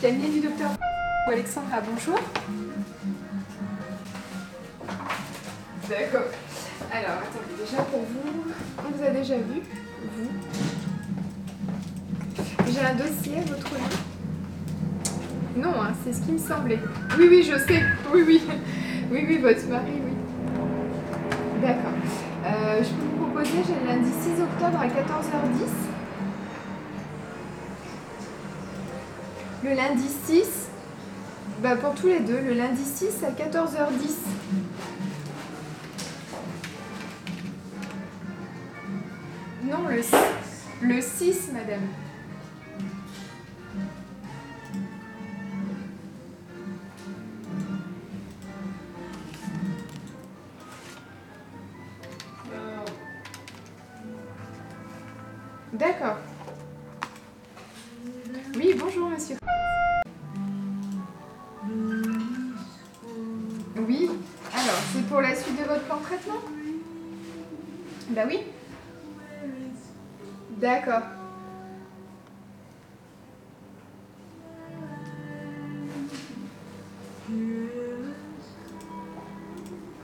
[0.00, 0.70] Cabinet du docteur
[1.26, 2.18] Alexandra, bonjour.
[5.88, 6.30] D'accord.
[6.90, 8.44] Alors, attendez, déjà pour vous,
[8.78, 9.60] on vous a déjà vu,
[10.16, 10.30] vous.
[12.66, 13.90] J'ai un dossier à votre nom.
[15.58, 16.78] Non, hein, c'est ce qui me semblait.
[17.18, 17.82] Oui, oui, je sais.
[18.14, 18.40] Oui, oui.
[19.10, 20.12] Oui, oui, votre mari, oui.
[21.60, 21.92] D'accord.
[22.46, 25.99] Euh, je peux vous proposer, j'ai le lundi 6 octobre à 14h10.
[29.62, 30.68] Le lundi 6,
[31.62, 33.90] bah pour tous les deux, le lundi 6 à 14h10.
[39.64, 40.00] Non, le,
[40.80, 41.82] le 6, madame.
[55.74, 56.16] D'accord.
[58.56, 59.39] Oui, bonjour monsieur.
[64.92, 66.40] C'est pour la suite de votre plan de traitement
[68.10, 68.40] Bah oui.
[70.58, 71.02] D'accord.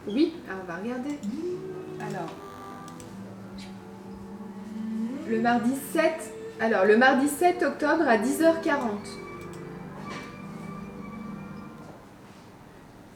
[0.08, 1.18] Oui, alors on va regarder.
[2.00, 2.30] Alors.
[5.28, 6.32] Le mardi 7.
[6.60, 8.80] Alors, le mardi 7 octobre à 10h40.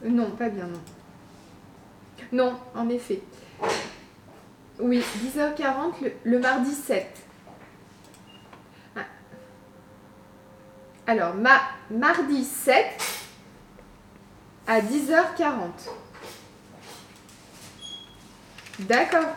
[0.07, 1.00] Non, pas bien, non.
[2.33, 3.21] Non, en effet.
[4.79, 7.07] Oui, 10h40 le, le mardi 7.
[8.97, 9.01] Ah.
[11.07, 12.87] Alors, ma, mardi 7
[14.67, 15.91] à 10h40.
[18.81, 19.37] D'accord.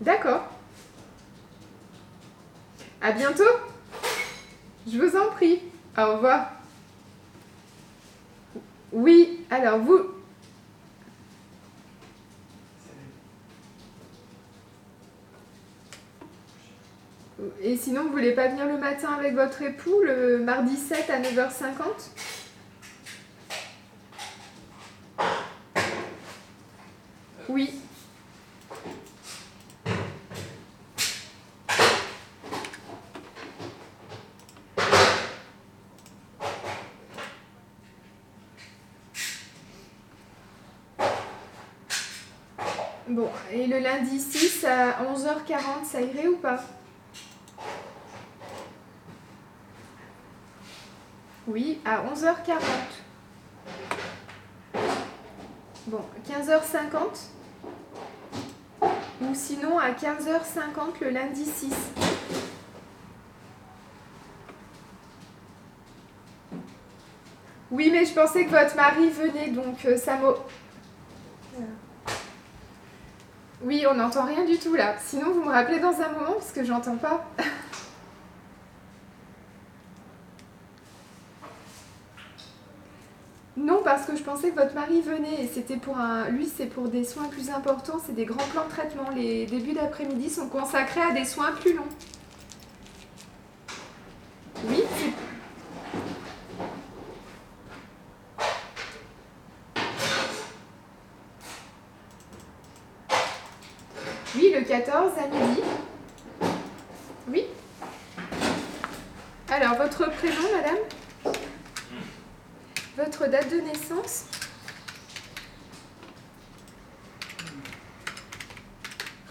[0.00, 0.46] D'accord.
[3.00, 3.42] À bientôt.
[4.86, 5.62] Je vous en prie.
[5.96, 6.57] Au revoir.
[8.92, 10.00] Oui, alors vous.
[17.62, 21.20] Et sinon, vous voulez pas venir le matin avec votre époux, le mardi 7 à
[21.20, 21.84] 9h50
[27.48, 27.70] Oui.
[43.08, 46.62] Bon, et le lundi 6 à 11h40, ça irait ou pas?
[51.46, 52.60] Oui, à 11h40.
[55.86, 56.98] Bon, 15h50
[59.22, 61.72] Ou sinon à 15h50 le lundi 6.
[67.70, 70.34] Oui, mais je pensais que votre mari venait, donc euh, ça m'a...
[73.62, 74.94] Oui, on n'entend rien du tout là.
[75.04, 77.26] Sinon, vous me rappelez dans un moment parce que j'entends pas.
[83.56, 86.28] non, parce que je pensais que votre mari venait et c'était pour un.
[86.28, 89.10] Lui, c'est pour des soins plus importants, c'est des grands plans de traitement.
[89.14, 91.82] Les débuts d'après-midi sont consacrés à des soins plus longs.
[94.68, 95.12] Oui, c'est.
[104.34, 105.62] Oui, le 14 à midi.
[107.28, 107.44] Oui.
[109.48, 111.34] Alors, votre prénom, madame?
[112.96, 114.26] Votre date de naissance?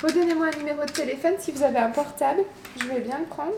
[0.02, 2.42] Redonnez-moi un numéro de téléphone si vous avez un portable.
[2.80, 3.54] Je vais bien le prendre.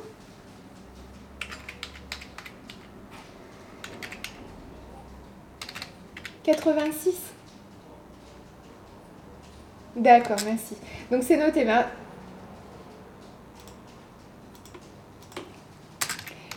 [6.44, 7.38] Quatre-vingt-six.
[9.95, 10.75] D'accord, merci.
[11.11, 11.66] Donc c'est noté.
[11.66, 11.85] ma-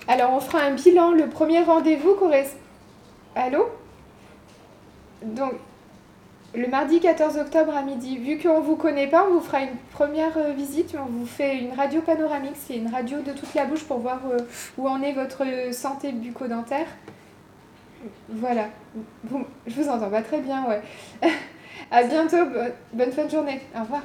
[0.08, 1.12] Alors on fera un bilan.
[1.12, 2.58] Le premier rendez-vous correspond.
[3.34, 3.68] Allô?
[5.22, 5.52] Donc
[6.54, 8.18] le mardi 14 octobre à midi.
[8.18, 10.94] Vu qu'on ne vous connaît pas, on vous fera une première euh, visite.
[11.00, 12.56] On vous fait une radio panoramique.
[12.56, 14.36] C'est une radio de toute la bouche pour voir euh,
[14.76, 15.42] où en est votre
[15.72, 16.86] santé bucco-dentaire.
[18.28, 18.66] Voilà.
[19.24, 20.82] Vous- je vous entends pas très bien, ouais.
[21.90, 22.44] à bientôt.
[22.46, 23.60] bo- Bonne fin de journée.
[23.76, 24.02] Au revoir.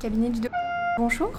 [0.00, 0.40] Cabinet du.
[0.98, 1.30] Bonjour.